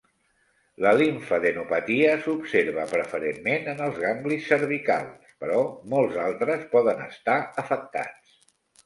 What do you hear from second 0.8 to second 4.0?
La limfadenopatia s'observa preferentment en els